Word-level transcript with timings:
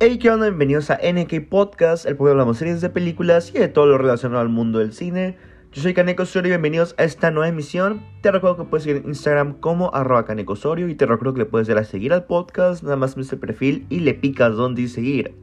Hey, 0.00 0.18
¿qué 0.18 0.30
onda? 0.30 0.46
Bienvenidos 0.46 0.90
a 0.90 1.00
NK 1.02 1.48
Podcast, 1.48 2.06
el 2.06 2.14
podcast 2.14 2.26
de 2.26 2.30
hablamos 2.30 2.58
series 2.58 2.80
de 2.80 2.88
películas 2.88 3.50
y 3.52 3.58
de 3.58 3.66
todo 3.66 3.86
lo 3.86 3.98
relacionado 3.98 4.40
al 4.40 4.48
mundo 4.48 4.78
del 4.78 4.92
cine. 4.92 5.36
Yo 5.72 5.82
soy 5.82 5.92
Kaneko 5.92 6.22
Osorio 6.22 6.50
y 6.50 6.50
bienvenidos 6.50 6.94
a 6.98 7.02
esta 7.02 7.32
nueva 7.32 7.48
emisión. 7.48 8.00
Te 8.20 8.30
recuerdo 8.30 8.58
que 8.58 8.70
puedes 8.70 8.84
seguir 8.84 9.02
en 9.02 9.08
Instagram 9.08 9.54
como 9.54 9.92
arroba 9.92 10.24
Kaneko 10.24 10.52
Osorio 10.52 10.88
y 10.88 10.94
te 10.94 11.04
recuerdo 11.04 11.34
que 11.34 11.40
le 11.40 11.46
puedes 11.46 11.66
dar 11.66 11.78
a 11.78 11.84
seguir 11.84 12.12
al 12.12 12.26
podcast, 12.26 12.84
nada 12.84 12.94
más 12.94 13.16
ves 13.16 13.32
el 13.32 13.40
perfil 13.40 13.86
y 13.90 13.98
le 13.98 14.14
picas 14.14 14.54
donde 14.54 14.86
seguir. 14.86 15.34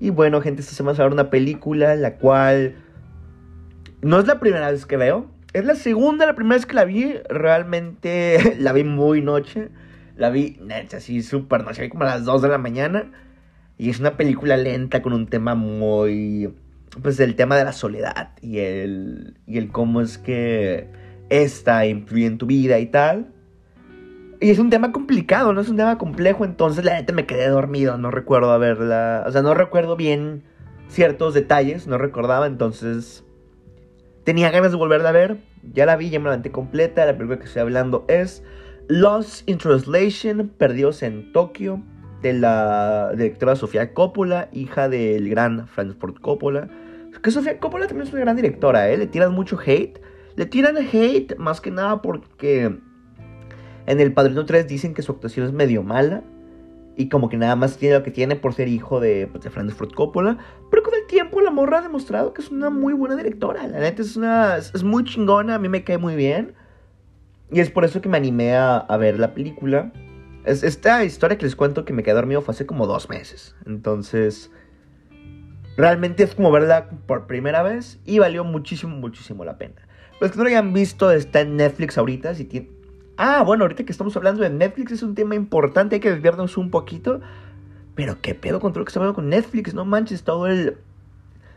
Y 0.00 0.10
bueno, 0.10 0.42
gente, 0.42 0.60
esta 0.60 0.74
semana 0.74 0.98
va 0.98 1.04
a 1.04 1.06
ver 1.06 1.14
una 1.14 1.30
película 1.30 1.96
la 1.96 2.16
cual 2.16 2.74
no 4.02 4.20
es 4.20 4.26
la 4.26 4.38
primera 4.38 4.70
vez 4.70 4.84
que 4.84 4.98
veo. 4.98 5.30
Es 5.54 5.64
la 5.64 5.76
segunda, 5.76 6.26
la 6.26 6.34
primera 6.34 6.56
vez 6.56 6.66
que 6.66 6.74
la 6.74 6.84
vi, 6.84 7.14
realmente 7.30 8.56
la 8.60 8.74
vi 8.74 8.84
muy 8.84 9.22
noche. 9.22 9.70
La 10.14 10.28
vi, 10.28 10.58
así 10.94 11.22
súper 11.22 11.64
noche, 11.64 11.88
como 11.88 12.04
a 12.04 12.08
las 12.08 12.26
2 12.26 12.42
de 12.42 12.48
la 12.48 12.58
mañana. 12.58 13.12
Y 13.78 13.90
es 13.90 14.00
una 14.00 14.16
película 14.16 14.56
lenta 14.56 15.02
con 15.02 15.12
un 15.12 15.26
tema 15.26 15.54
muy... 15.54 16.54
Pues 17.02 17.20
el 17.20 17.34
tema 17.34 17.56
de 17.56 17.64
la 17.64 17.72
soledad 17.72 18.30
y 18.40 18.58
el, 18.58 19.34
y 19.46 19.58
el 19.58 19.68
cómo 19.70 20.00
es 20.00 20.16
que 20.16 20.88
esta 21.28 21.84
influye 21.84 22.24
en 22.24 22.38
tu 22.38 22.46
vida 22.46 22.78
y 22.78 22.86
tal. 22.86 23.32
Y 24.40 24.50
es 24.50 24.58
un 24.58 24.70
tema 24.70 24.92
complicado, 24.92 25.52
no 25.52 25.60
es 25.60 25.68
un 25.68 25.76
tema 25.76 25.98
complejo, 25.98 26.44
entonces 26.44 26.84
la 26.84 26.94
neta 26.94 27.12
me 27.12 27.26
quedé 27.26 27.48
dormido, 27.48 27.98
no 27.98 28.10
recuerdo 28.10 28.50
haberla... 28.50 29.24
O 29.26 29.30
sea, 29.30 29.42
no 29.42 29.52
recuerdo 29.52 29.96
bien 29.96 30.42
ciertos 30.88 31.34
detalles, 31.34 31.86
no 31.86 31.98
recordaba, 31.98 32.46
entonces... 32.46 33.24
Tenía 34.24 34.50
ganas 34.50 34.72
de 34.72 34.76
volverla 34.76 35.10
a 35.10 35.12
ver, 35.12 35.38
ya 35.72 35.86
la 35.86 35.96
vi, 35.96 36.10
ya 36.10 36.18
me 36.18 36.24
la 36.24 36.30
levanté 36.32 36.50
completa, 36.50 37.06
la 37.06 37.12
película 37.12 37.38
que 37.38 37.44
estoy 37.44 37.62
hablando 37.62 38.04
es 38.08 38.42
Lost 38.88 39.48
in 39.48 39.58
Translation, 39.58 40.48
Perdidos 40.58 41.02
en 41.02 41.32
Tokio 41.32 41.82
de 42.22 42.32
la 42.32 43.12
directora 43.12 43.56
Sofía 43.56 43.92
Coppola, 43.92 44.48
hija 44.52 44.88
del 44.88 45.28
gran 45.28 45.66
Francis 45.68 45.98
Ford 45.98 46.16
Coppola. 46.20 46.68
Que 47.22 47.30
Sofía 47.30 47.58
Coppola 47.58 47.86
también 47.86 48.06
es 48.06 48.12
una 48.12 48.22
gran 48.22 48.36
directora, 48.36 48.90
¿eh? 48.90 48.96
Le 48.96 49.06
tiran 49.06 49.32
mucho 49.32 49.58
hate. 49.64 50.00
Le 50.36 50.46
tiran 50.46 50.76
hate 50.76 51.36
más 51.38 51.60
que 51.60 51.70
nada 51.70 52.02
porque 52.02 52.78
en 53.86 54.00
El 54.00 54.12
Padrino 54.12 54.44
3 54.44 54.66
dicen 54.68 54.94
que 54.94 55.02
su 55.02 55.12
actuación 55.12 55.46
es 55.46 55.52
medio 55.52 55.82
mala. 55.82 56.22
Y 56.98 57.10
como 57.10 57.28
que 57.28 57.36
nada 57.36 57.56
más 57.56 57.76
tiene 57.76 57.96
lo 57.96 58.02
que 58.02 58.10
tiene 58.10 58.36
por 58.36 58.54
ser 58.54 58.68
hijo 58.68 59.00
de, 59.00 59.28
pues, 59.30 59.46
Francis 59.50 59.76
Ford 59.76 59.92
Coppola. 59.92 60.38
Pero 60.70 60.82
con 60.82 60.94
el 60.94 61.06
tiempo 61.06 61.40
la 61.40 61.50
morra 61.50 61.78
ha 61.78 61.82
demostrado 61.82 62.32
que 62.32 62.40
es 62.40 62.50
una 62.50 62.70
muy 62.70 62.94
buena 62.94 63.16
directora. 63.16 63.66
La 63.66 63.80
neta 63.80 64.02
es, 64.02 64.16
una, 64.16 64.56
es 64.56 64.82
muy 64.82 65.04
chingona, 65.04 65.56
a 65.56 65.58
mí 65.58 65.68
me 65.68 65.84
cae 65.84 65.98
muy 65.98 66.16
bien. 66.16 66.54
Y 67.50 67.60
es 67.60 67.70
por 67.70 67.84
eso 67.84 68.00
que 68.00 68.08
me 68.08 68.16
animé 68.16 68.56
a 68.56 68.96
ver 68.98 69.18
la 69.18 69.34
película. 69.34 69.92
Es, 70.46 70.62
esta 70.62 71.04
historia 71.04 71.36
que 71.36 71.44
les 71.44 71.56
cuento 71.56 71.84
que 71.84 71.92
me 71.92 72.02
quedé 72.02 72.14
dormido 72.14 72.40
fue 72.40 72.54
hace 72.54 72.64
como 72.64 72.86
dos 72.86 73.10
meses. 73.10 73.54
Entonces, 73.66 74.50
realmente 75.76 76.22
es 76.22 76.34
como 76.34 76.50
verla 76.52 76.88
por 77.06 77.26
primera 77.26 77.62
vez 77.62 77.98
y 78.06 78.20
valió 78.20 78.44
muchísimo, 78.44 78.96
muchísimo 78.96 79.44
la 79.44 79.58
pena. 79.58 79.86
Los 80.20 80.30
que 80.30 80.38
no 80.38 80.44
lo 80.44 80.48
hayan 80.48 80.72
visto, 80.72 81.10
está 81.10 81.40
en 81.40 81.56
Netflix 81.56 81.98
ahorita. 81.98 82.34
Si 82.34 82.44
tiene... 82.44 82.70
Ah, 83.18 83.42
bueno, 83.44 83.64
ahorita 83.64 83.84
que 83.84 83.92
estamos 83.92 84.16
hablando 84.16 84.42
de 84.42 84.50
Netflix 84.50 84.92
es 84.92 85.02
un 85.02 85.14
tema 85.14 85.34
importante, 85.34 85.96
hay 85.96 86.00
que 86.00 86.10
desviarnos 86.10 86.56
un 86.56 86.70
poquito. 86.70 87.20
Pero 87.94 88.20
qué 88.20 88.34
pedo 88.34 88.60
con 88.60 88.72
todo 88.72 88.80
lo 88.80 88.84
que 88.84 88.90
está 88.90 89.00
hablando 89.00 89.14
con 89.14 89.28
Netflix, 89.28 89.74
no 89.74 89.84
manches, 89.84 90.22
todo 90.22 90.46
el 90.46 90.76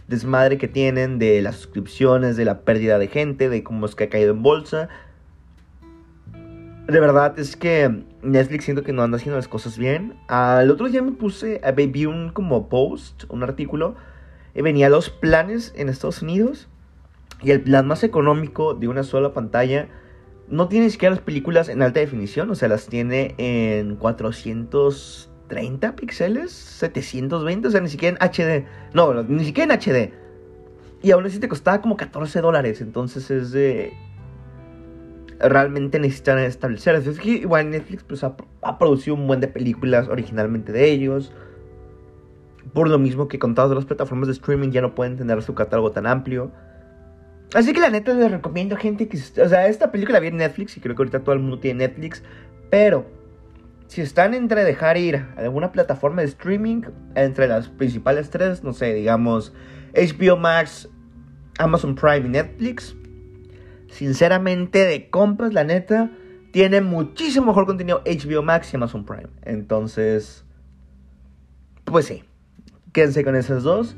desmadre 0.08 0.58
que 0.58 0.68
tienen 0.68 1.20
de 1.20 1.42
las 1.42 1.58
suscripciones, 1.58 2.36
de 2.38 2.46
la 2.46 2.62
pérdida 2.62 2.98
de 2.98 3.08
gente, 3.08 3.50
de 3.50 3.64
cómo 3.64 3.86
es 3.86 3.94
que 3.94 4.06
ha 4.06 4.10
caído 4.10 4.32
en 4.32 4.42
bolsa. 4.42 4.90
De 6.88 7.00
verdad 7.00 7.38
es 7.38 7.56
que 7.56 8.04
Netflix 8.22 8.66
siento 8.66 8.84
que 8.84 8.94
no 8.94 9.02
anda 9.02 9.18
haciendo 9.18 9.38
las 9.38 9.48
cosas 9.48 9.78
bien. 9.78 10.16
Al 10.28 10.70
otro 10.72 10.88
día 10.88 11.02
me 11.02 11.12
puse, 11.12 11.62
vi 11.92 12.06
un 12.06 12.32
como 12.32 12.70
post, 12.70 13.24
un 13.30 13.44
artículo, 13.44 13.96
y 14.54 14.62
venía 14.62 14.90
los 14.90 15.10
planes 15.10 15.74
en 15.76 15.90
Estados 15.90 16.22
Unidos. 16.22 16.70
Y 17.42 17.52
el 17.52 17.62
plan 17.62 17.88
más 17.88 18.04
económico 18.04 18.74
de 18.74 18.90
una 18.90 19.04
sola 19.04 19.34
pantalla 19.34 19.88
no 20.50 20.68
tiene 20.68 20.86
ni 20.86 20.92
siquiera 20.92 21.16
las 21.16 21.24
películas 21.24 21.70
en 21.70 21.82
alta 21.82 22.00
definición, 22.00 22.50
o 22.50 22.56
sea, 22.56 22.68
las 22.68 22.88
tiene 22.88 23.36
en 23.38 23.96
430 23.96 25.96
píxeles, 25.96 26.52
720, 26.52 27.68
o 27.68 27.72
sea, 27.72 27.82
ni 27.82 27.90
siquiera 27.90 28.18
en 28.20 28.30
HD. 28.30 28.66
No, 28.94 29.24
ni 29.24 29.46
siquiera 29.46 29.74
en 29.74 29.80
HD. 29.80 30.12
Y 31.02 31.12
aún 31.12 31.26
así 31.26 31.40
te 31.40 31.48
costaba 31.48 31.82
como 31.82 31.96
14 31.96 32.42
dólares, 32.42 32.82
entonces 32.82 33.32
es 33.32 33.52
de 33.52 33.94
realmente 35.40 36.00
necesitan 36.00 36.40
establecer. 36.40 36.96
Es 36.96 37.20
que 37.20 37.30
igual 37.30 37.70
Netflix 37.70 38.04
pues, 38.04 38.24
ha, 38.24 38.36
producido 38.78 39.16
un 39.16 39.28
buen 39.28 39.40
de 39.40 39.48
películas 39.48 40.08
originalmente 40.08 40.72
de 40.72 40.90
ellos. 40.90 41.32
Por 42.74 42.90
lo 42.90 43.00
mismo 43.00 43.28
que 43.28 43.40
con 43.40 43.56
todas 43.56 43.72
las 43.72 43.86
plataformas 43.86 44.28
de 44.28 44.34
streaming 44.34 44.70
ya 44.70 44.82
no 44.82 44.94
pueden 44.94 45.18
tener 45.18 45.42
su 45.42 45.56
catálogo 45.56 45.92
tan 45.92 46.06
amplio. 46.06 46.52
Así 47.54 47.74
que 47.74 47.80
la 47.80 47.90
neta 47.90 48.14
les 48.14 48.30
recomiendo 48.30 48.76
gente 48.76 49.08
que... 49.08 49.18
O 49.18 49.50
sea, 49.50 49.68
esta 49.68 49.92
película 49.92 50.20
viene 50.20 50.36
en 50.36 50.50
Netflix 50.50 50.78
y 50.78 50.82
creo 50.82 50.96
que 50.96 51.02
ahorita 51.02 51.22
todo 51.22 51.34
el 51.34 51.40
mundo 51.40 51.60
tiene 51.60 51.88
Netflix. 51.88 52.22
Pero 52.70 53.06
si 53.88 54.02
están 54.02 54.36
entre 54.36 54.64
dejar 54.64 54.98
ir 54.98 55.26
alguna 55.36 55.72
plataforma 55.72 56.22
de 56.22 56.28
streaming, 56.28 56.84
entre 57.16 57.48
las 57.48 57.70
principales 57.70 58.30
tres, 58.30 58.64
no 58.64 58.74
sé, 58.74 58.94
digamos 58.94 59.52
HBO 59.96 60.38
Max, 60.38 60.88
Amazon 61.58 61.96
Prime 61.96 62.28
y 62.28 62.30
Netflix, 62.30 62.96
sinceramente, 63.92 64.86
de 64.86 65.10
compras, 65.10 65.54
la 65.54 65.64
neta, 65.64 66.12
tiene 66.52 66.82
muchísimo 66.82 67.48
mejor 67.48 67.66
contenido 67.66 68.02
HBO 68.06 68.42
Max 68.42 68.74
y 68.74 68.78
Amazon 68.78 69.06
Prime. 69.06 69.30
Entonces, 69.44 70.46
pues 71.86 72.06
sí, 72.06 72.24
quédense 72.94 73.24
con 73.24 73.36
esas 73.36 73.64
dos. 73.64 73.96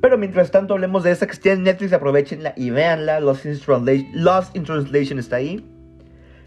Pero 0.00 0.18
mientras 0.18 0.50
tanto, 0.50 0.74
hablemos 0.74 1.04
de 1.04 1.12
esta 1.12 1.26
que 1.26 1.32
esté 1.32 1.52
en 1.52 1.62
Netflix, 1.62 1.92
aprovechenla 1.92 2.54
y 2.56 2.70
véanla. 2.70 3.20
Lost 3.20 3.46
in, 3.46 3.58
Translation, 3.58 4.10
Lost 4.14 4.56
in 4.56 4.64
Translation 4.64 5.18
está 5.20 5.36
ahí. 5.36 5.64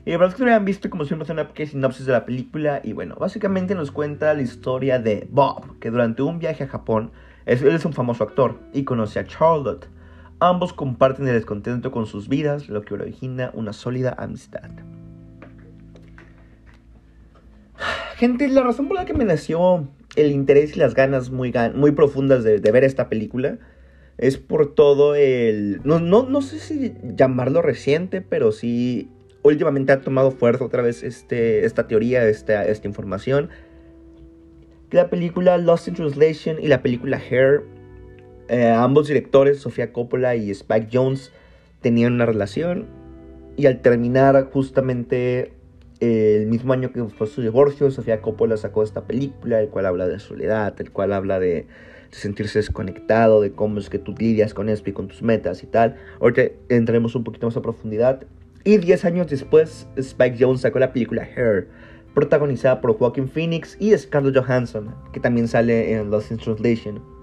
Y 0.06 0.12
para 0.12 0.26
los 0.26 0.36
que 0.36 0.44
no 0.44 0.50
hayan 0.50 0.66
visto, 0.66 0.90
como 0.90 1.06
siempre, 1.06 1.32
una 1.32 1.48
pequeña 1.48 1.72
sinopsis 1.72 2.06
de 2.06 2.12
la 2.12 2.26
película. 2.26 2.82
Y 2.84 2.92
bueno, 2.92 3.16
básicamente 3.16 3.74
nos 3.74 3.92
cuenta 3.92 4.34
la 4.34 4.42
historia 4.42 5.00
de 5.00 5.28
Bob, 5.32 5.80
que 5.80 5.90
durante 5.90 6.22
un 6.22 6.38
viaje 6.38 6.66
a 6.66 6.68
Japón, 6.68 7.12
él 7.46 7.66
es 7.68 7.86
un 7.86 7.94
famoso 7.94 8.26
actor 8.26 8.60
y 8.74 8.84
conoce 8.84 9.20
a 9.20 9.26
Charlotte, 9.26 9.88
Ambos 10.40 10.74
comparten 10.74 11.28
el 11.28 11.34
descontento 11.34 11.92
con 11.92 12.08
sus 12.08 12.28
vidas, 12.28 12.68
lo 12.68 12.82
que 12.82 12.94
origina 12.94 13.52
una 13.54 13.72
sólida 13.72 14.14
amistad. 14.18 14.70
Gente, 18.18 18.48
la 18.48 18.62
razón 18.62 18.88
por 18.88 18.98
la 18.98 19.06
que 19.06 19.14
me 19.14 19.26
nació 19.26 19.88
el 20.16 20.32
interés 20.32 20.76
y 20.76 20.80
las 20.80 20.94
ganas 20.94 21.30
muy, 21.30 21.54
muy 21.74 21.92
profundas 21.92 22.44
de, 22.44 22.60
ver 22.60 22.84
esta 22.84 23.10
película 23.10 23.60
es 24.18 24.38
por 24.38 24.74
todo 24.74 25.16
el... 25.16 25.82
No, 25.84 26.00
no, 26.00 26.42
sé 26.42 26.60
si 26.60 26.94
llamarlo 27.04 27.62
reciente, 27.62 28.22
pero 28.22 28.52
sí 28.52 29.10
últimamente 29.44 29.92
ha 29.92 30.02
tomado 30.02 30.32
fuerza 30.32 30.64
otra 30.64 30.82
vez 30.82 31.04
este, 31.04 31.66
esta 31.66 31.88
teoría, 31.88 32.28
esta, 32.28 32.66
esta 32.66 32.88
información. 32.88 33.50
Que 34.90 34.98
la 34.98 35.10
película 35.10 35.58
Lost 35.58 35.90
in 35.90 35.96
Translation 35.96 36.58
y 36.62 36.68
la 36.68 36.82
película 36.82 37.18
Hair 37.18 37.64
eh, 38.48 38.70
ambos 38.70 39.08
directores, 39.08 39.60
Sofía 39.60 39.92
Coppola 39.94 40.36
y 40.36 40.52
Spike 40.52 40.90
Jones, 40.92 41.32
tenían 41.82 42.14
una 42.14 42.26
relación. 42.26 42.86
Y 43.58 43.68
al 43.68 43.82
terminar 43.82 44.50
justamente 44.52 45.54
eh, 46.00 46.40
el 46.42 46.48
mismo 46.48 46.74
año 46.74 46.92
que 46.92 47.04
fue 47.06 47.28
su 47.28 47.42
divorcio, 47.42 47.90
Sofía 47.92 48.22
Coppola 48.22 48.58
sacó 48.58 48.84
esta 48.84 49.06
película, 49.06 49.62
el 49.62 49.70
cual 49.70 49.86
habla 49.86 50.08
de 50.08 50.20
soledad, 50.20 50.76
el 50.80 50.92
cual 50.92 51.14
habla 51.14 51.40
de, 51.40 51.68
sentirse 52.16 52.60
desconectado, 52.60 53.42
de 53.42 53.52
cómo 53.52 53.80
es 53.80 53.90
que 53.90 54.00
tú 54.00 54.16
lidias 54.18 54.54
con 54.54 54.70
esto 54.70 54.90
y 54.90 54.94
con 54.94 55.08
tus 55.08 55.22
metas 55.22 55.64
y 55.64 55.68
tal. 55.68 55.98
Ahorita 56.22 56.44
entraremos 56.70 57.16
un 57.16 57.24
poquito 57.24 57.48
más 57.48 57.58
a 57.58 57.62
profundidad. 57.62 58.24
Y 58.64 58.78
10 58.78 59.06
años 59.06 59.28
después, 59.28 59.88
Spike 59.96 60.38
Jones 60.40 60.62
sacó 60.62 60.80
la 60.80 60.94
película 60.94 61.24
Hair, 61.24 61.68
protagonizada 62.14 62.82
por 62.82 62.98
Joaquin 62.98 63.28
Phoenix 63.28 63.78
y 63.80 63.96
Scarlett 63.98 64.38
Johansson, 64.38 64.96
que 65.12 65.20
también 65.20 65.48
sale 65.48 65.94
en 65.94 66.10
Lost 66.10 66.32
in 66.32 66.38
Translation. 66.38 67.15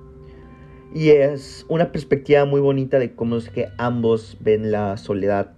Y 0.95 1.11
es 1.11 1.65
una 1.69 1.91
perspectiva 1.91 2.45
muy 2.45 2.61
bonita 2.61 2.99
de 2.99 3.15
cómo 3.15 3.37
es 3.37 3.49
que 3.49 3.69
ambos 3.79 4.37
ven 4.41 4.71
la 4.71 4.97
soledad 4.99 5.53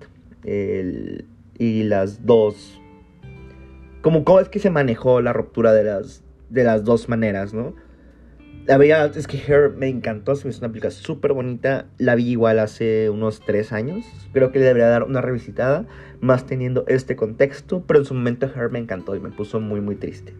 y 0.44 1.82
las 1.82 2.24
dos. 2.24 2.80
Como 4.00 4.24
cómo 4.24 4.40
es 4.40 4.48
que 4.48 4.58
se 4.58 4.70
manejó 4.70 5.20
la 5.20 5.32
ruptura 5.32 5.72
de 5.72 5.84
las, 5.84 6.22
de 6.50 6.62
las 6.62 6.84
dos 6.84 7.08
maneras, 7.08 7.52
¿no? 7.52 7.74
La 8.66 8.78
verdad 8.78 9.14
es 9.16 9.26
que 9.26 9.36
Hair 9.36 9.72
me 9.76 9.88
encantó, 9.88 10.32
es 10.32 10.44
una 10.44 10.68
película 10.68 10.90
súper 10.90 11.32
bonita. 11.32 11.86
La 11.98 12.14
vi 12.14 12.30
igual 12.30 12.58
hace 12.58 13.10
unos 13.10 13.40
tres 13.40 13.72
años. 13.72 14.06
Creo 14.32 14.52
que 14.52 14.58
le 14.58 14.64
debería 14.64 14.88
dar 14.88 15.02
una 15.02 15.20
revisitada, 15.20 15.84
más 16.20 16.46
teniendo 16.46 16.86
este 16.86 17.14
contexto. 17.16 17.84
Pero 17.86 17.98
en 17.98 18.06
su 18.06 18.14
momento 18.14 18.50
Hair 18.54 18.70
me 18.70 18.78
encantó 18.78 19.16
y 19.16 19.20
me 19.20 19.30
puso 19.30 19.60
muy, 19.60 19.82
muy 19.82 19.96
triste. 19.96 20.32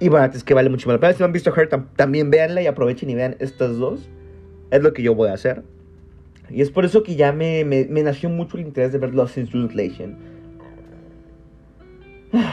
Y 0.00 0.08
bueno, 0.08 0.30
es 0.32 0.44
que 0.44 0.54
vale 0.54 0.70
mucho 0.70 0.90
la 0.90 1.00
pena. 1.00 1.12
Si 1.12 1.18
no 1.20 1.26
han 1.26 1.32
visto 1.32 1.52
Her, 1.54 1.68
también 1.96 2.30
véanla 2.30 2.62
y 2.62 2.66
aprovechen 2.66 3.10
y 3.10 3.14
vean 3.14 3.36
estas 3.40 3.78
dos. 3.78 4.08
Es 4.70 4.82
lo 4.82 4.92
que 4.92 5.02
yo 5.02 5.14
voy 5.14 5.28
a 5.28 5.34
hacer. 5.34 5.62
Y 6.50 6.62
es 6.62 6.70
por 6.70 6.84
eso 6.84 7.02
que 7.02 7.16
ya 7.16 7.32
me, 7.32 7.64
me, 7.64 8.02
nació 8.02 8.30
mucho 8.30 8.56
el 8.56 8.64
interés 8.64 8.92
de 8.92 8.98
ver 8.98 9.14
Lost 9.14 9.36
in 9.38 9.48
Translation. 9.48 10.16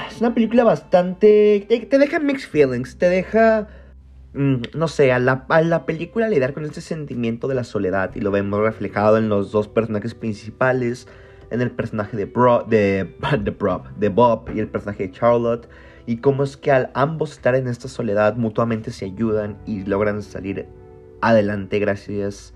Es 0.09 0.19
una 0.19 0.33
película 0.33 0.63
bastante... 0.63 1.65
Te, 1.67 1.97
deja 1.97 2.19
mixed 2.19 2.49
feelings. 2.49 2.97
Te 2.97 3.09
deja 3.09 3.67
mm, 4.33 4.55
no 4.73 4.87
sé, 4.87 5.11
a 5.11 5.19
la, 5.19 5.45
a 5.49 5.61
la 5.61 5.85
película 5.85 6.27
lidiar 6.27 6.53
con 6.53 6.65
este 6.65 6.81
sentimiento 6.81 7.47
de 7.47 7.55
la 7.55 7.63
soledad 7.63 8.11
y 8.15 8.21
lo 8.21 8.31
vemos 8.31 8.59
reflejado 8.59 9.17
en 9.17 9.29
los 9.29 9.51
dos 9.51 9.67
personajes 9.67 10.13
principales, 10.15 11.07
en 11.51 11.61
el 11.61 11.71
personaje 11.71 12.17
de, 12.17 12.25
Bro, 12.25 12.63
de, 12.63 13.15
de, 13.39 13.55
de 13.99 14.09
Bob 14.09 14.49
y 14.53 14.59
el 14.59 14.67
personaje 14.67 15.07
de 15.07 15.11
Charlotte, 15.11 15.69
y 16.05 16.17
cómo 16.17 16.43
es 16.43 16.57
que 16.57 16.71
al 16.71 16.91
ambos 16.93 17.31
estar 17.31 17.55
en 17.55 17.67
esta 17.67 17.87
soledad 17.87 18.35
mutuamente 18.35 18.91
se 18.91 19.05
ayudan 19.05 19.57
y 19.65 19.83
logran 19.83 20.21
salir 20.21 20.67
adelante 21.21 21.79
gracias 21.79 22.53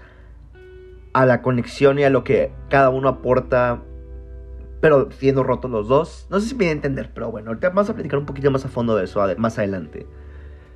a 1.14 1.26
la 1.26 1.42
conexión 1.42 2.00
y 2.00 2.04
a 2.04 2.10
lo 2.10 2.24
que 2.24 2.52
cada 2.70 2.90
uno 2.90 3.10
aporta 3.10 3.82
pero 4.82 5.10
siendo 5.12 5.44
rotos 5.44 5.70
los 5.70 5.88
dos. 5.88 6.28
No 6.30 6.40
sé 6.40 6.50
si 6.50 6.56
me 6.56 6.60
voy 6.60 6.68
a 6.70 6.72
entender, 6.72 7.12
pero 7.14 7.32
bueno, 7.32 7.50
ahorita 7.50 7.70
vamos 7.70 7.90
a 7.90 7.94
platicar 7.94 8.20
un 8.20 8.26
poquito 8.26 8.50
más 8.52 8.66
a 8.66 8.70
fondo 8.70 8.96
de 8.96 9.06
eso 9.06 9.26
más 9.38 9.58
adelante. 9.58 10.08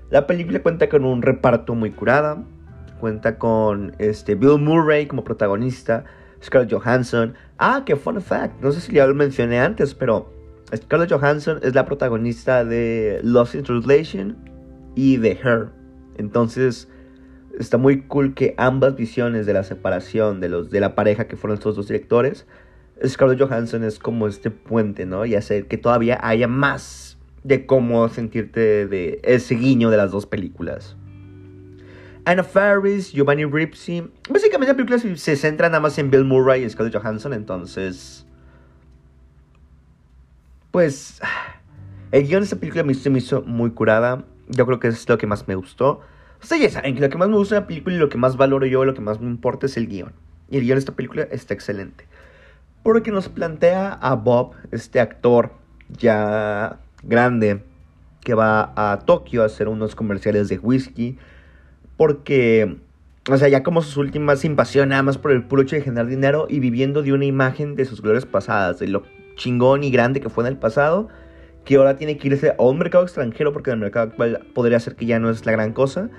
La 0.10 0.28
película 0.28 0.62
cuenta 0.62 0.90
con 0.90 1.06
un 1.06 1.22
reparto 1.22 1.74
muy 1.75 1.92
curada. 1.92 2.44
Cuenta 3.00 3.38
con 3.38 3.96
este 4.00 4.36
Bill 4.36 4.60
Murray 4.60 5.08
como 5.08 5.24
protagonista, 5.24 6.06
Scarlett 6.42 6.72
Johansson. 6.72 7.34
Ah, 7.58 7.84
que 7.86 7.96
fun 7.96 8.22
fact, 8.22 8.62
no 8.62 8.72
sé 8.72 8.81
si 8.81 8.94
ya 8.94 9.06
lo 9.08 9.14
mencioné 9.14 9.60
antes, 9.60 9.94
pero 9.94 10.31
Scarlett 10.75 11.12
Johansson 11.12 11.60
es 11.62 11.75
la 11.75 11.86
protagonista 11.86 12.65
de 12.65 13.19
Lost 13.24 13.56
in 13.56 13.63
Translation 13.63 14.38
y 14.95 15.18
de 15.18 15.31
Her. 15.31 15.69
Entonces, 16.18 16.88
está 17.60 17.77
muy 17.77 18.01
cool 18.04 18.33
que 18.33 18.56
ambas 18.57 18.95
visiones 18.95 19.45
de 19.45 19.54
la 19.54 19.63
separación 19.63 20.39
de 20.39 20.50
los 20.50 20.69
de 20.69 20.80
la 20.80 20.95
pareja 20.95 21.27
que 21.27 21.36
fueron 21.36 21.57
estos 21.57 21.75
dos 21.75 21.88
directores 21.88 22.45
Scarlett 23.06 23.39
Johansson 23.39 23.83
es 23.83 24.00
como 24.00 24.27
este 24.27 24.51
puente, 24.51 25.06
¿no? 25.06 25.25
Y 25.25 25.36
hacer 25.36 25.68
que 25.68 25.77
todavía 25.77 26.19
haya 26.21 26.48
más 26.48 27.18
de 27.44 27.65
cómo 27.65 28.07
sentirte 28.10 28.88
de 28.88 29.19
ese 29.24 29.56
guiño 29.56 29.89
de 29.89 29.98
las 29.98 30.12
dos 30.12 30.25
películas. 30.25 30.95
Anna 32.25 32.44
Faris, 32.44 33.12
Giovanni 33.12 33.44
Ripsy. 33.44 34.10
Básicamente 34.30 34.71
la 34.71 34.77
película 34.77 35.18
se 35.18 35.36
centra 35.36 35.68
nada 35.68 35.81
más 35.81 35.98
en 35.98 36.10
Bill 36.10 36.24
Murray 36.24 36.63
y 36.63 36.69
Scarlett 36.69 36.95
Johansson, 36.95 37.33
entonces... 37.33 38.25
Pues... 40.74 41.22
El 42.12 42.28
guion 42.28 42.42
de 42.42 42.44
esta 42.44 42.58
película 42.58 42.84
me, 42.84 42.94
me 42.94 43.18
hizo 43.18 43.42
muy 43.44 43.72
curada. 43.72 44.25
Yo 44.50 44.66
creo 44.66 44.80
que 44.80 44.90
es 44.90 45.08
lo 45.08 45.18
que 45.18 45.25
más 45.25 45.48
me 45.48 45.56
gustó. 45.56 46.02
O 46.42 46.46
sea, 46.46 46.58
ya 46.58 46.70
saben 46.70 46.94
que 46.94 47.02
lo 47.02 47.10
que 47.10 47.18
más 47.18 47.30
me 47.30 47.38
gusta 47.38 47.56
de 47.56 47.62
la 47.62 47.68
película 47.68 47.96
y 47.96 48.00
lo 48.00 48.10
que 48.10 48.18
más 48.18 48.36
valoro 48.36 48.66
yo, 48.66 48.84
lo 48.84 48.94
que 48.94 49.02
más 49.02 49.22
me 49.22 49.28
importa 49.28 49.66
es 49.66 49.78
el 49.78 49.88
guion. 49.88 50.12
Y 50.50 50.58
el 50.58 50.64
guion 50.64 50.75
de 50.75 50.80
esta 50.80 50.92
película 50.92 51.24
está 51.31 51.54
excelente 51.54 52.06
porque 52.84 53.12
nos 53.12 53.30
plantea 53.30 53.94
a 53.94 54.16
Bob, 54.16 54.52
este 54.72 55.00
actor 55.00 55.52
ya 55.98 56.80
grande, 57.02 57.64
que 58.22 58.34
va 58.34 58.74
a 58.75 59.00
Tokio 59.00 59.42
a 59.42 59.46
hacer 59.46 59.70
unos 59.70 59.96
comerciales 59.96 60.50
de 60.50 60.60
whisky, 60.60 61.18
porque, 61.98 62.78
o 63.30 63.38
sea, 63.38 63.48
ya 63.48 63.64
como 63.64 63.81
sus 63.81 63.98
últimas 63.98 64.44
invasiones, 64.44 64.90
nada 64.90 65.04
más 65.04 65.18
por 65.18 65.31
el 65.31 65.44
puro 65.44 65.62
hecho 65.62 65.78
de 65.78 65.81
generar 65.81 66.08
dinero 66.08 66.46
y 66.50 66.60
viviendo 66.60 67.02
de 67.04 67.14
una 67.14 67.25
imagen 67.25 67.75
de 67.75 67.86
sus 67.86 68.02
glorias 68.02 68.25
pasadas, 68.25 68.80
de 68.80 68.88
lo 68.88 69.04
chingón 69.36 69.84
y 69.84 69.92
grande 69.92 70.22
que 70.22 70.30
fue 70.30 70.44
en 70.44 70.50
el 70.50 70.58
pasado, 70.58 71.10
que 71.66 71.76
ahora 71.76 71.96
tiene 71.96 72.18
que 72.18 72.28
irse 72.28 72.56
a 72.58 72.62
un 72.62 72.78
mercado 72.78 73.04
extranjero, 73.04 73.54
porque 73.54 73.72
en 73.72 73.76
el 73.76 73.82
mercado 73.82 74.10
actual 74.10 74.46
podría 74.54 74.80
ser 74.80 74.96
que 74.96 75.06
ya 75.06 75.20
no 75.20 75.30
es 75.30 75.46
la 75.46 75.52
gran 75.52 75.74
cosa, 75.74 76.10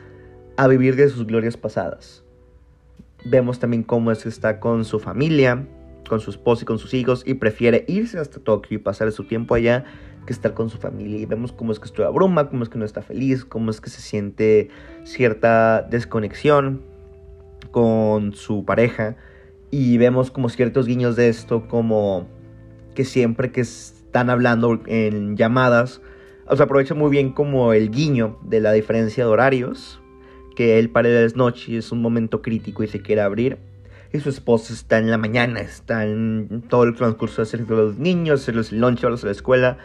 a 0.56 0.68
vivir 0.68 0.96
de 0.96 1.08
sus 1.08 1.26
glorias 1.26 1.56
pasadas. 1.56 2.24
Vemos 3.24 3.58
también 3.58 3.82
cómo 3.82 4.10
es 4.10 4.22
que 4.22 4.28
está 4.28 4.60
con 4.60 4.84
su 4.84 5.00
familia, 5.00 5.66
con 6.08 6.20
su 6.20 6.30
esposa 6.30 6.62
y 6.62 6.66
con 6.66 6.78
sus 6.78 6.94
hijos 6.94 7.22
y 7.26 7.34
prefiere 7.34 7.84
irse 7.88 8.18
hasta 8.18 8.40
Tokio 8.40 8.76
y 8.76 8.80
pasar 8.80 9.10
su 9.12 9.24
tiempo 9.24 9.54
allá 9.54 9.84
que 10.26 10.32
estar 10.32 10.54
con 10.54 10.70
su 10.70 10.78
familia. 10.78 11.18
Y 11.18 11.26
vemos 11.26 11.52
cómo 11.52 11.72
es 11.72 11.78
que 11.78 11.86
esto 11.86 12.06
abruma, 12.06 12.48
cómo 12.48 12.62
es 12.62 12.68
que 12.68 12.78
no 12.78 12.84
está 12.84 13.02
feliz, 13.02 13.44
cómo 13.44 13.70
es 13.70 13.80
que 13.80 13.90
se 13.90 14.00
siente 14.00 14.68
cierta 15.04 15.82
desconexión 15.82 16.82
con 17.70 18.32
su 18.34 18.64
pareja. 18.64 19.16
Y 19.70 19.98
vemos 19.98 20.30
como 20.30 20.48
ciertos 20.48 20.86
guiños 20.86 21.16
de 21.16 21.28
esto, 21.28 21.66
como 21.68 22.28
que 22.94 23.04
siempre 23.04 23.52
que 23.52 23.60
están 23.60 24.30
hablando 24.30 24.80
en 24.86 25.36
llamadas, 25.36 26.00
o 26.46 26.56
sea, 26.56 26.64
aprovecha 26.64 26.94
muy 26.94 27.10
bien 27.10 27.32
como 27.32 27.72
el 27.72 27.90
guiño 27.90 28.38
de 28.42 28.60
la 28.60 28.72
diferencia 28.72 29.24
de 29.24 29.30
horarios, 29.30 30.00
que 30.56 30.78
él 30.78 30.90
para 30.90 31.08
él 31.08 31.16
es 31.16 31.36
noche, 31.36 31.76
es 31.76 31.92
un 31.92 32.00
momento 32.00 32.42
crítico 32.42 32.82
y 32.82 32.88
se 32.88 33.02
quiere 33.02 33.22
abrir 33.22 33.58
y 34.14 34.20
su 34.20 34.28
esposa 34.28 34.72
está 34.72 34.98
en 34.98 35.10
la 35.10 35.18
mañana, 35.18 35.60
está 35.60 36.04
en 36.04 36.62
todo 36.68 36.84
el 36.84 36.94
transcurso 36.94 37.38
de 37.38 37.48
hacer 37.48 37.68
los 37.68 37.98
niños, 37.98 38.42
hacerles 38.42 38.70
el 38.70 38.78
lunch, 38.78 39.02
a 39.02 39.10
la 39.10 39.30
escuela. 39.32 39.78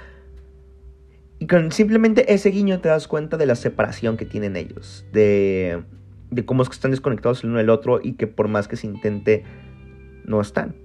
Y 1.39 1.47
con 1.47 1.71
simplemente 1.71 2.31
ese 2.31 2.51
guiño 2.51 2.79
te 2.79 2.89
das 2.89 3.07
cuenta 3.07 3.38
de 3.38 3.47
la 3.47 3.56
separación 3.56 4.17
que 4.17 4.25
tienen 4.25 4.56
ellos, 4.56 5.03
de, 5.11 5.81
de 6.29 6.45
cómo 6.45 6.61
es 6.61 6.69
que 6.69 6.75
están 6.75 6.91
desconectados 6.91 7.44
el 7.44 7.50
uno 7.50 7.57
del 7.57 7.71
otro 7.71 8.01
y 8.03 8.13
que 8.13 8.27
por 8.27 8.47
más 8.47 8.67
que 8.67 8.75
se 8.75 8.85
intente, 8.85 9.45
no 10.25 10.41
están. 10.41 10.75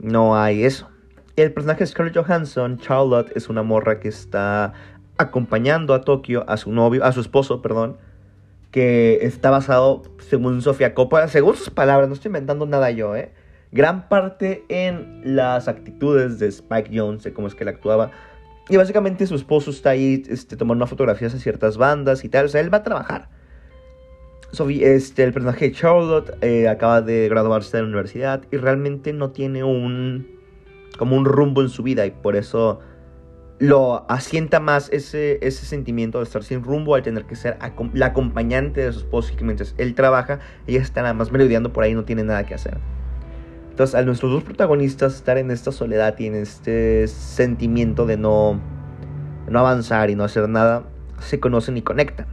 No 0.00 0.36
hay 0.36 0.62
eso. 0.62 0.88
El 1.34 1.50
personaje 1.52 1.80
de 1.80 1.86
Scarlett 1.86 2.16
Johansson, 2.16 2.76
Charlotte, 2.76 3.32
es 3.34 3.48
una 3.48 3.62
morra 3.62 4.00
que 4.00 4.08
está 4.08 4.74
acompañando 5.16 5.94
a 5.94 6.02
Tokio, 6.02 6.44
a 6.46 6.58
su 6.58 6.72
novio, 6.72 7.02
a 7.04 7.12
su 7.12 7.20
esposo, 7.22 7.62
perdón, 7.62 7.96
que 8.70 9.20
está 9.22 9.48
basado, 9.48 10.02
según 10.18 10.60
Sofía 10.60 10.92
Coppola, 10.92 11.28
según 11.28 11.56
sus 11.56 11.70
palabras, 11.70 12.08
no 12.08 12.14
estoy 12.14 12.28
inventando 12.28 12.66
nada 12.66 12.90
yo, 12.90 13.16
¿eh? 13.16 13.32
Gran 13.70 14.10
parte 14.10 14.64
en 14.68 15.22
las 15.24 15.68
actitudes 15.68 16.38
de 16.38 16.48
Spike 16.48 16.90
Jones, 16.92 17.22
de 17.22 17.32
cómo 17.32 17.46
es 17.46 17.54
que 17.54 17.64
él 17.64 17.68
actuaba. 17.68 18.10
Y 18.68 18.76
básicamente 18.76 19.26
su 19.26 19.34
esposo 19.34 19.70
está 19.70 19.90
ahí 19.90 20.22
este, 20.28 20.56
tomando 20.56 20.86
fotografías 20.86 21.34
a 21.34 21.38
ciertas 21.38 21.78
bandas 21.78 22.24
y 22.24 22.28
tal. 22.28 22.44
O 22.44 22.48
sea, 22.48 22.60
él 22.60 22.72
va 22.72 22.78
a 22.78 22.82
trabajar. 22.82 23.30
Sophie, 24.52 24.94
este, 24.94 25.24
el 25.24 25.32
personaje 25.32 25.70
de 25.70 25.72
Charlotte 25.74 26.36
eh, 26.42 26.68
acaba 26.68 27.00
de 27.00 27.30
graduarse 27.30 27.74
de 27.74 27.84
la 27.84 27.88
universidad 27.88 28.42
y 28.50 28.58
realmente 28.58 29.14
no 29.14 29.30
tiene 29.30 29.64
un 29.64 30.41
como 30.98 31.16
un 31.16 31.24
rumbo 31.24 31.62
en 31.62 31.68
su 31.68 31.82
vida 31.82 32.06
y 32.06 32.10
por 32.10 32.36
eso 32.36 32.80
lo 33.58 34.10
asienta 34.10 34.58
más 34.58 34.88
ese, 34.92 35.38
ese 35.40 35.64
sentimiento 35.66 36.18
de 36.18 36.24
estar 36.24 36.42
sin 36.42 36.64
rumbo 36.64 36.96
al 36.96 37.02
tener 37.02 37.26
que 37.26 37.36
ser 37.36 37.58
la 37.94 38.06
acompañante 38.06 38.80
de 38.80 38.92
su 38.92 39.00
esposo 39.00 39.32
y 39.32 39.36
que 39.36 39.44
mientras 39.44 39.74
él 39.78 39.94
trabaja, 39.94 40.40
ella 40.66 40.80
está 40.80 41.02
nada 41.02 41.14
más 41.14 41.30
merodeando 41.30 41.72
por 41.72 41.84
ahí, 41.84 41.94
no 41.94 42.04
tiene 42.04 42.24
nada 42.24 42.44
que 42.44 42.54
hacer. 42.54 42.78
Entonces, 43.70 43.94
a 43.94 44.02
nuestros 44.02 44.32
dos 44.32 44.42
protagonistas 44.42 45.14
estar 45.14 45.38
en 45.38 45.50
esta 45.50 45.72
soledad 45.72 46.18
y 46.18 46.26
en 46.26 46.34
este 46.34 47.06
sentimiento 47.08 48.04
de 48.04 48.16
no, 48.16 48.60
no 49.48 49.58
avanzar 49.60 50.10
y 50.10 50.14
no 50.14 50.24
hacer 50.24 50.48
nada, 50.48 50.82
se 51.20 51.40
conocen 51.40 51.76
y 51.76 51.82
conectan. 51.82 52.26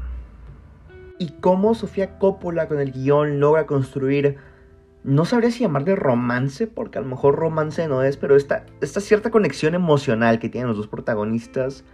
Y 1.17 1.29
cómo 1.41 1.75
Sofía 1.75 2.17
Coppola 2.17 2.67
con 2.67 2.79
el 2.79 2.91
guion 2.91 3.39
logra 3.39 3.67
construir 3.67 4.37
no 5.03 5.25
sabría 5.25 5.51
si 5.51 5.59
llamarle 5.59 5.95
romance, 5.95 6.67
porque 6.67 6.97
a 6.97 7.01
lo 7.01 7.07
mejor 7.07 7.35
romance 7.35 7.87
no 7.87 8.03
es, 8.03 8.17
pero 8.17 8.35
esta, 8.35 8.65
cierta 8.81 9.31
conexión 9.31 9.75
emocional 9.75 10.39
que 10.39 10.49
tienen 10.49 10.67
los 10.67 10.77
dos 10.77 10.87
protagonistas 10.87 11.85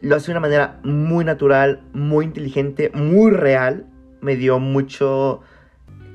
lo 0.00 0.16
hace 0.16 0.26
de 0.26 0.32
una 0.32 0.40
manera 0.40 0.80
muy 0.84 1.24
natural, 1.24 1.82
muy 1.92 2.24
inteligente, 2.24 2.90
muy 2.94 3.32
real. 3.32 3.86
Me 4.20 4.36
dio 4.36 4.60
mucho... 4.60 5.40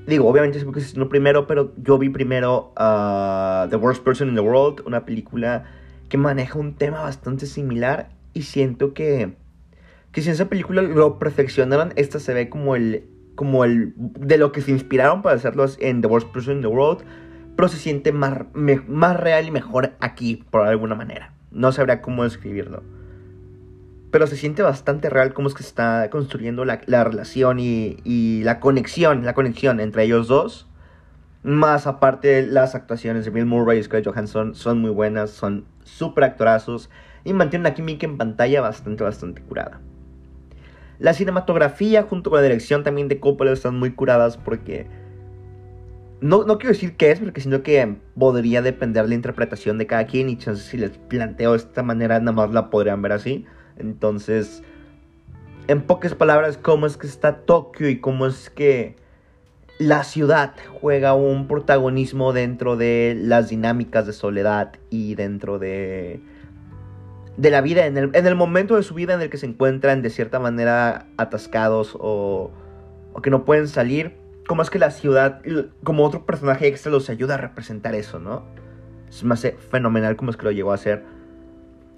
Digo, 0.08 0.28
obviamente 0.28 0.58
es 0.58 0.64
porque 0.64 0.80
se 0.80 0.88
estrenó 0.88 1.10
primero, 1.10 1.48
pero 1.48 1.74
yo 1.78 1.98
vi 1.98 2.10
primero 2.10 2.74
uh, 2.78 3.70
The 3.70 3.76
Worst 3.76 4.04
Person 4.04 4.30
in 4.30 4.36
the 4.36 4.42
World, 4.42 4.82
una 4.86 5.06
película 5.06 5.66
que 6.10 6.18
maneja 6.18 6.60
un 6.60 6.76
tema 6.76 7.02
bastante 7.02 7.46
similar 7.46 8.10
y 8.34 8.44
siento 8.44 8.94
que, 8.94 9.34
que 10.12 10.22
si 10.22 10.30
en 10.30 10.36
esa 10.36 10.50
película 10.50 10.82
lo 10.82 11.20
perfeccionaron, 11.20 11.94
esta 11.96 12.20
se 12.20 12.34
ve 12.34 12.50
como 12.50 12.76
el, 12.76 13.06
como 13.36 13.66
el 13.66 13.94
de 13.98 14.38
lo 14.38 14.52
que 14.52 14.62
se 14.62 14.72
inspiraron 14.72 15.22
para 15.22 15.36
hacerlo 15.36 15.66
en 15.80 16.02
The 16.02 16.08
Worst 16.08 16.30
Person 16.32 16.58
in 16.58 16.62
the 16.62 16.68
World, 16.68 17.04
pero 17.56 17.68
se 17.68 17.78
siente 17.78 18.12
más, 18.12 18.40
más 18.54 19.20
real 19.20 19.48
y 19.48 19.52
mejor 19.52 19.94
aquí, 20.00 20.44
por 20.50 20.68
alguna 20.68 20.96
manera. 20.96 21.34
No 21.52 21.72
sabría 21.72 22.02
cómo 22.02 22.24
describirlo. 22.24 22.84
Pero 24.12 24.28
se 24.28 24.38
siente 24.38 24.62
bastante 24.62 25.10
real 25.10 25.34
cómo 25.34 25.48
es 25.48 25.54
que 25.54 25.64
se 25.64 25.70
está 25.70 26.10
construyendo 26.10 26.66
la, 26.66 26.82
la 26.86 27.04
relación 27.04 27.60
y, 27.60 27.98
y, 28.04 28.44
la 28.44 28.60
conexión, 28.60 29.26
la 29.26 29.34
conexión 29.34 29.80
entre 29.80 30.04
ellos 30.04 30.28
dos. 30.28 30.68
Más 31.44 31.88
aparte, 31.88 32.46
las 32.46 32.76
actuaciones 32.76 33.26
de 33.26 33.32
Bill 33.32 33.46
Murray 33.46 33.80
y 33.80 33.84
Scarlett 33.84 34.08
Johansson 34.08 34.56
son 34.56 34.80
muy 34.80 34.92
buenas, 34.92 35.32
son 35.32 35.66
súper 35.84 36.24
actorazos 36.24 36.90
y 37.24 37.34
mantienen 37.34 37.68
una 37.68 37.74
química 37.74 38.06
en 38.06 38.18
pantalla 38.18 38.62
bastante, 38.62 39.04
bastante 39.04 39.42
curada. 39.42 39.82
La 41.04 41.14
cinematografía 41.14 42.04
junto 42.04 42.30
con 42.30 42.40
la 42.40 42.44
dirección 42.44 42.86
también 42.86 43.10
de 43.10 43.20
Coppola 43.20 43.52
están 43.52 43.78
muy 43.78 43.92
curadas 43.92 44.38
porque... 44.38 44.88
No, 46.22 46.46
no 46.46 46.58
quiero 46.58 46.72
decir 46.72 46.96
qué 46.96 47.12
es, 47.12 47.20
porque 47.20 47.42
siento 47.42 47.62
que 47.62 47.98
podría 48.18 48.62
depender 48.62 49.04
de 49.04 49.10
la 49.10 49.16
interpretación 49.16 49.78
de 49.78 49.86
cada 49.86 50.06
quien 50.06 50.30
y 50.30 50.40
si 50.40 50.78
les 50.78 50.92
planteo 50.92 51.52
de 51.52 51.58
esta 51.58 51.84
manera 51.84 52.18
nada 52.22 52.32
más 52.32 52.54
la 52.54 52.70
podrían 52.70 53.02
ver 53.02 53.12
así. 53.12 53.46
Entonces, 53.76 54.64
en 55.68 55.82
pocas 55.82 56.16
palabras, 56.16 56.58
cómo 56.58 56.86
es 56.86 56.96
que 56.96 57.08
está 57.08 57.40
Tokio 57.40 57.90
y 57.90 58.00
cómo 58.00 58.26
es 58.26 58.50
que 58.50 58.96
la 59.80 60.06
ciudad 60.06 60.54
juega 60.80 61.16
un 61.16 61.50
protagonismo 61.50 62.32
dentro 62.32 62.78
de 62.78 63.18
las 63.20 63.50
dinámicas 63.50 64.08
de 64.08 64.14
soledad 64.14 64.72
y 64.90 65.16
dentro 65.16 65.60
de 65.60 66.22
de 67.38 67.50
la 67.50 67.62
vida, 67.62 67.86
en 67.86 67.98
el, 67.98 68.12
en 68.14 68.28
el, 68.28 68.36
momento 68.36 68.76
de 68.76 68.84
su 68.84 68.94
vida 68.94 69.14
en 69.14 69.22
el 69.22 69.30
que 69.30 69.38
se 69.38 69.46
encuentran 69.46 70.02
de 70.02 70.10
cierta 70.10 70.40
manera 70.40 71.08
atascados 71.18 71.98
o, 72.00 72.52
o 73.14 73.22
que 73.22 73.30
no 73.30 73.46
pueden 73.46 73.68
salir, 73.68 74.18
cómo 74.48 74.62
es 74.62 74.70
que 74.70 74.80
la 74.80 74.92
ciudad, 74.92 75.42
como 75.84 76.04
otro 76.04 76.26
personaje 76.26 76.68
extra, 76.68 76.92
los 76.92 77.10
ayuda 77.10 77.36
a 77.36 77.38
representar 77.38 77.96
eso, 77.96 78.20
¿no? 78.20 78.44
Es 79.10 79.24
más 79.24 79.48
fenomenal 79.70 80.16
cómo 80.16 80.32
es 80.32 80.38
que 80.38 80.44
lo 80.44 80.52
llegó 80.52 80.72
a 80.72 80.76
hacer. 80.76 81.04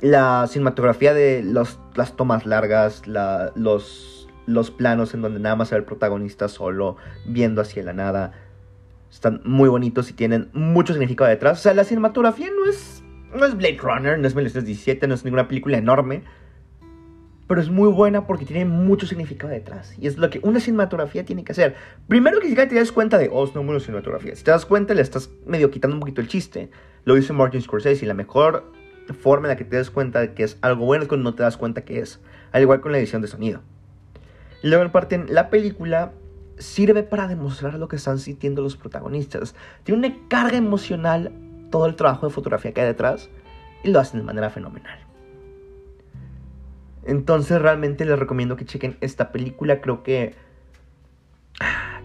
La 0.01 0.45
cinematografía 0.47 1.13
de 1.13 1.41
los, 1.43 1.79
las 1.95 2.15
tomas 2.15 2.45
largas, 2.45 3.07
la, 3.07 3.51
los, 3.55 4.27
los 4.45 4.71
planos 4.71 5.13
en 5.13 5.21
donde 5.21 5.39
nada 5.39 5.55
más 5.55 5.71
el 5.71 5.85
protagonista 5.85 6.47
solo, 6.49 6.97
viendo 7.25 7.61
hacia 7.61 7.83
la 7.83 7.93
nada, 7.93 8.33
están 9.09 9.41
muy 9.45 9.69
bonitos 9.69 10.09
y 10.09 10.13
tienen 10.13 10.49
mucho 10.53 10.93
significado 10.93 11.29
detrás. 11.29 11.59
O 11.59 11.61
sea, 11.61 11.73
la 11.73 11.85
cinematografía 11.85 12.49
no 12.55 12.69
es, 12.69 12.94
no 13.35 13.45
es 13.45 13.55
Blade 13.55 13.77
Runner, 13.81 14.19
no 14.19 14.27
es 14.27 14.35
1917, 14.35 15.07
no 15.07 15.13
es 15.13 15.23
ninguna 15.23 15.47
película 15.47 15.77
enorme 15.77 16.23
pero 17.47 17.61
es 17.61 17.69
muy 17.69 17.89
buena 17.91 18.25
porque 18.25 18.45
tiene 18.45 18.65
mucho 18.65 19.05
significado 19.05 19.53
detrás. 19.53 19.95
Y 19.99 20.07
es 20.07 20.17
lo 20.17 20.29
que 20.29 20.39
una 20.41 20.59
cinematografía 20.59 21.25
tiene 21.25 21.43
que 21.43 21.51
hacer. 21.51 21.75
Primero 22.07 22.39
que 22.39 22.47
siquiera 22.47 22.67
te 22.67 22.75
das 22.75 22.91
cuenta 22.91 23.17
de, 23.17 23.29
oh, 23.31 23.43
es 23.45 23.51
una 23.51 23.63
buena 23.63 23.79
cinematografía. 23.79 24.35
Si 24.35 24.43
te 24.43 24.51
das 24.51 24.65
cuenta, 24.65 24.93
le 24.93 25.01
estás 25.01 25.29
medio 25.45 25.69
quitando 25.69 25.95
un 25.95 25.99
poquito 25.99 26.21
el 26.21 26.27
chiste. 26.27 26.71
Lo 27.03 27.13
dice 27.13 27.33
Martin 27.33 27.61
Scorsese 27.61 28.03
y 28.03 28.07
la 28.07 28.15
mejor 28.15 28.71
forma 29.19 29.47
en 29.47 29.49
la 29.49 29.55
que 29.57 29.65
te 29.65 29.75
das 29.75 29.91
cuenta 29.91 30.21
de 30.21 30.33
que 30.33 30.43
es 30.43 30.57
algo 30.61 30.85
bueno 30.85 31.03
es 31.03 31.07
cuando 31.07 31.29
no 31.29 31.35
te 31.35 31.43
das 31.43 31.57
cuenta 31.57 31.85
que 31.85 31.99
es. 31.99 32.19
Al 32.51 32.63
igual 32.63 32.81
con 32.81 32.91
la 32.91 32.97
edición 32.97 33.21
de 33.21 33.27
sonido. 33.27 33.61
Luego, 34.63 34.83
en 34.83 34.91
parte, 34.91 35.23
la 35.27 35.51
película 35.51 36.13
sirve 36.57 37.03
para 37.03 37.27
demostrar 37.27 37.75
lo 37.75 37.87
que 37.87 37.97
están 37.97 38.17
sintiendo 38.17 38.63
los 38.63 38.75
protagonistas. 38.75 39.53
Tiene 39.83 40.07
una 40.07 40.17
carga 40.29 40.57
emocional 40.57 41.31
todo 41.69 41.85
el 41.85 41.95
trabajo 41.95 42.27
de 42.27 42.33
fotografía 42.33 42.73
que 42.73 42.81
hay 42.81 42.87
detrás 42.87 43.29
y 43.83 43.91
lo 43.91 43.99
hacen 43.99 44.19
de 44.19 44.25
manera 44.25 44.49
fenomenal. 44.49 44.99
Entonces 47.03 47.61
realmente 47.61 48.03
les 48.03 48.17
recomiendo 48.17 48.55
que 48.55 48.65
chequen 48.65 48.97
esta 48.99 49.31
película. 49.31 49.79
Creo 49.79 50.01
que, 50.01 50.33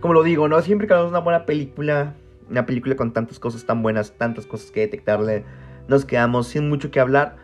como 0.00 0.14
lo 0.14 0.22
digo, 0.22 0.46
¿no? 0.46 0.60
Siempre 0.60 0.86
que 0.86 0.92
hagamos 0.92 1.10
una 1.10 1.20
buena 1.20 1.46
película, 1.46 2.14
una 2.50 2.66
película 2.66 2.96
con 2.96 3.12
tantas 3.12 3.38
cosas 3.38 3.64
tan 3.64 3.82
buenas, 3.82 4.12
tantas 4.12 4.46
cosas 4.46 4.70
que 4.70 4.80
detectarle, 4.80 5.44
nos 5.88 6.04
quedamos 6.04 6.48
sin 6.48 6.68
mucho 6.68 6.90
que 6.90 7.00
hablar. 7.00 7.36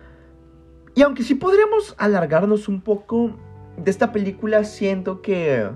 Y 0.94 1.02
aunque 1.02 1.22
sí 1.22 1.34
podríamos 1.34 1.94
alargarnos 1.98 2.68
un 2.68 2.82
poco 2.82 3.34
de 3.76 3.90
esta 3.90 4.12
película, 4.12 4.64
siento 4.64 5.22
que... 5.22 5.70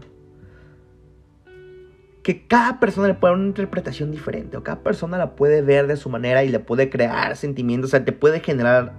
Que 2.22 2.46
cada 2.46 2.80
persona 2.80 3.08
le 3.08 3.14
puede 3.14 3.32
dar 3.32 3.40
una 3.40 3.48
interpretación 3.48 4.10
diferente, 4.10 4.56
o 4.56 4.62
cada 4.62 4.82
persona 4.82 5.18
la 5.18 5.36
puede 5.36 5.62
ver 5.62 5.86
de 5.86 5.96
su 5.96 6.10
manera 6.10 6.44
y 6.44 6.48
le 6.48 6.60
puede 6.60 6.90
crear 6.90 7.36
sentimientos, 7.36 7.90
o 7.90 7.92
sea, 7.92 8.04
te 8.04 8.12
puede 8.12 8.40
generar 8.40 8.92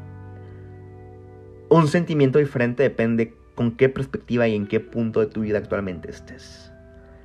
un 1.72 1.88
sentimiento 1.88 2.38
diferente 2.38 2.84
depende 2.84 3.34
con 3.56 3.72
qué 3.72 3.88
perspectiva 3.88 4.46
y 4.46 4.56
en 4.56 4.68
qué 4.68 4.82
punto 4.82 5.22
de 5.22 5.28
tu 5.28 5.40
vida 5.40 5.58
actualmente 5.58 6.12
estés. 6.12 6.70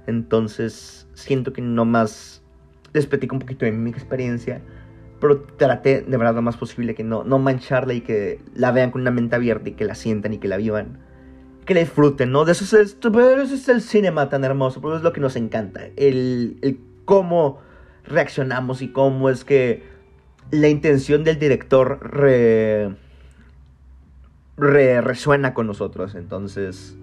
Entonces, 0.07 1.09
siento 1.15 1.53
que 1.53 1.63
no 1.63 1.85
más 1.85 2.45
les 2.93 3.07
platico 3.07 3.35
un 3.35 3.41
poquito 3.41 3.65
de 3.65 3.73
mi 3.73 3.91
experiencia, 3.91 4.63
pero 5.21 5.41
traté 5.41 6.03
de 6.03 6.17
verdad 6.17 6.37
lo 6.37 6.43
más 6.43 6.57
posible 6.57 6.95
que 6.95 7.03
no, 7.03 7.25
no 7.25 7.41
mancharla 7.41 7.95
y 7.95 8.03
que 8.03 8.41
la 8.55 8.71
vean 8.71 8.93
con 8.93 9.01
una 9.01 9.11
mente 9.11 9.35
abierta 9.35 9.69
y 9.69 9.73
que 9.73 9.85
la 9.85 9.97
sientan 9.97 10.33
y 10.35 10.39
que 10.39 10.47
la 10.47 10.59
vivan. 10.59 11.01
Que 11.67 11.75
la 11.75 11.81
disfruten, 11.81 12.33
¿no? 12.33 12.45
De 12.45 12.53
eso 12.53 12.65
es, 12.65 12.97
eso 13.01 13.55
es 13.55 13.69
el 13.69 13.83
cinema 13.83 14.29
tan 14.29 14.45
hermoso, 14.45 14.81
porque 14.81 14.99
es 14.99 15.03
lo 15.03 15.13
que 15.13 15.21
nos 15.21 15.37
encanta. 15.37 15.83
El, 15.97 16.59
el 16.63 16.81
cómo 17.05 17.61
reaccionamos 18.05 18.83
y 18.83 18.89
cómo 18.89 19.29
es 19.29 19.45
que 19.45 19.83
la 20.51 20.69
intención 20.69 21.25
del 21.25 21.39
director 21.39 21.99
re, 22.03 22.95
resuena 24.57 25.55
con 25.55 25.67
nosotros. 25.67 26.15
Entonces, 26.15 26.97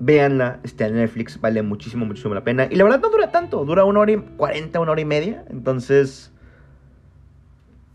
véanla, 0.00 0.60
está 0.62 0.86
en 0.86 0.96
Netflix, 0.96 1.40
vale 1.40 1.62
muchísimo, 1.62 2.04
muchísimo 2.04 2.34
la 2.34 2.44
pena. 2.44 2.66
Y 2.70 2.76
la 2.76 2.84
verdad 2.84 3.00
no 3.00 3.10
dura 3.10 3.30
tanto, 3.30 3.64
dura 3.64 3.84
una 3.84 4.00
hora 4.00 4.12
y 4.12 4.16
cuarenta, 4.18 4.80
una 4.80 4.92
hora 4.92 5.00
y 5.00 5.06
media. 5.06 5.44
Entonces, 5.50 6.32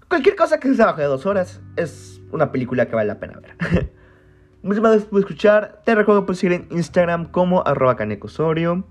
cualquier 0.07 0.35
cosa 0.35 0.59
que 0.59 0.73
sea 0.73 0.85
abajo 0.85 1.01
de 1.01 1.07
dos 1.07 1.25
horas 1.25 1.61
es 1.75 2.21
una 2.31 2.51
película 2.51 2.87
que 2.87 2.95
vale 2.95 3.07
la 3.07 3.19
pena 3.19 3.39
ver. 3.39 3.91
Muchísimas 4.67 4.91
gracias 4.91 5.09
por 5.09 5.19
escuchar. 5.21 5.81
Te 5.85 5.95
recuerdo 5.95 6.25
puedes 6.25 6.39
seguir 6.39 6.67
en 6.69 6.77
Instagram 6.77 7.31
como 7.31 7.65
arroba 7.65 7.95
canecosorio. 7.95 8.83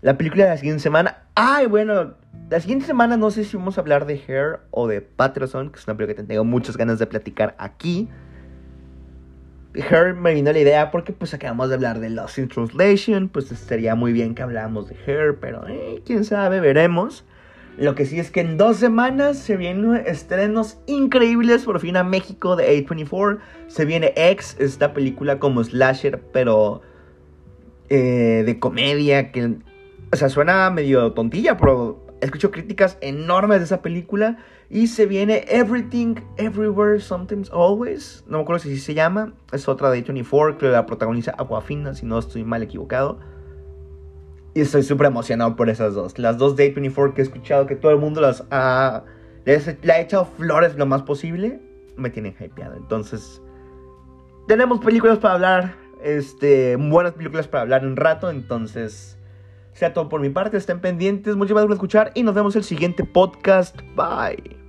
La 0.00 0.16
película 0.16 0.44
de 0.44 0.50
la 0.50 0.56
siguiente 0.56 0.80
semana. 0.80 1.24
Ay, 1.34 1.66
bueno, 1.66 2.14
la 2.48 2.60
siguiente 2.60 2.86
semana 2.86 3.16
no 3.16 3.32
sé 3.32 3.42
si 3.42 3.56
vamos 3.56 3.78
a 3.78 3.80
hablar 3.80 4.06
de 4.06 4.14
Hair 4.14 4.60
o 4.70 4.86
de 4.86 5.00
Patterson, 5.00 5.70
que 5.70 5.80
es 5.80 5.88
una 5.88 5.96
película 5.96 6.22
que 6.22 6.28
tengo 6.28 6.44
muchas 6.44 6.76
ganas 6.76 7.00
de 7.00 7.06
platicar 7.08 7.56
aquí. 7.58 8.08
Her 9.74 10.14
me 10.14 10.32
vino 10.34 10.52
la 10.52 10.58
idea 10.60 10.92
porque 10.92 11.12
pues 11.12 11.34
acabamos 11.34 11.68
de 11.68 11.74
hablar 11.74 11.98
de 11.98 12.10
Lost 12.10 12.38
in 12.38 12.46
Translation, 12.46 13.28
pues 13.30 13.50
estaría 13.50 13.96
muy 13.96 14.12
bien 14.12 14.36
que 14.36 14.42
habláramos 14.44 14.88
de 14.88 14.96
Her, 15.04 15.36
pero 15.40 15.66
eh, 15.66 16.00
quién 16.06 16.24
sabe, 16.24 16.60
veremos. 16.60 17.24
Lo 17.76 17.96
que 17.96 18.06
sí 18.06 18.20
es 18.20 18.30
que 18.30 18.40
en 18.40 18.56
dos 18.56 18.76
semanas 18.76 19.36
se 19.38 19.56
vienen 19.56 19.96
estrenos 20.06 20.78
increíbles 20.86 21.64
por 21.64 21.80
fin 21.80 21.96
a 21.96 22.04
México 22.04 22.54
de 22.54 22.86
A24. 22.86 23.38
Se 23.66 23.84
viene 23.84 24.12
X, 24.16 24.56
esta 24.60 24.94
película 24.94 25.40
como 25.40 25.62
slasher, 25.64 26.20
pero 26.32 26.82
eh, 27.88 28.44
de 28.46 28.58
comedia, 28.60 29.32
que, 29.32 29.56
o 30.12 30.16
sea, 30.16 30.28
suena 30.28 30.70
medio 30.70 31.12
tontilla, 31.12 31.56
pero 31.56 32.06
escucho 32.20 32.52
críticas 32.52 32.96
enormes 33.00 33.58
de 33.58 33.64
esa 33.64 33.82
película. 33.82 34.38
Y 34.70 34.86
se 34.86 35.06
viene 35.06 35.44
Everything, 35.48 36.14
Everywhere, 36.36 37.00
Sometimes, 37.00 37.50
Always. 37.50 38.24
No 38.28 38.38
me 38.38 38.42
acuerdo 38.44 38.60
si 38.60 38.78
se 38.78 38.94
llama. 38.94 39.34
Es 39.52 39.68
otra 39.68 39.90
de 39.90 40.00
24, 40.00 40.58
que 40.58 40.66
la 40.66 40.86
protagoniza 40.86 41.34
Aquafina, 41.36 41.94
si 41.94 42.06
no 42.06 42.20
estoy 42.20 42.44
mal 42.44 42.62
equivocado. 42.62 43.18
Y 44.54 44.60
estoy 44.60 44.84
súper 44.84 45.08
emocionado 45.08 45.56
por 45.56 45.68
esas 45.68 45.94
dos. 45.94 46.18
Las 46.18 46.38
dos 46.38 46.54
de 46.54 46.70
24 46.70 47.14
que 47.14 47.22
he 47.22 47.24
escuchado, 47.24 47.66
que 47.66 47.74
todo 47.74 47.90
el 47.90 47.98
mundo 47.98 48.20
las 48.20 48.44
ha... 48.50 49.02
le 49.44 49.92
ha 49.92 50.00
echado 50.00 50.26
flores 50.26 50.76
lo 50.76 50.86
más 50.86 51.02
posible. 51.02 51.60
Me 51.96 52.08
tienen 52.10 52.34
hypeado. 52.38 52.76
Entonces, 52.76 53.42
tenemos 54.46 54.78
películas 54.78 55.18
para 55.18 55.34
hablar. 55.34 55.74
Este, 56.02 56.76
buenas 56.76 57.12
películas 57.12 57.48
para 57.48 57.62
hablar 57.62 57.84
un 57.84 57.96
rato. 57.96 58.30
Entonces, 58.30 59.18
sea 59.72 59.92
todo 59.92 60.08
por 60.08 60.20
mi 60.20 60.30
parte. 60.30 60.56
Estén 60.56 60.80
pendientes. 60.80 61.34
Muchas 61.34 61.54
gracias 61.54 61.66
por 61.66 61.74
escuchar 61.74 62.12
y 62.14 62.22
nos 62.22 62.34
vemos 62.36 62.54
el 62.54 62.62
siguiente 62.62 63.02
podcast. 63.02 63.80
Bye. 63.96 64.63